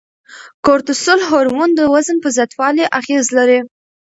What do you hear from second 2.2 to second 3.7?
په زیاتوالي اغیز لري.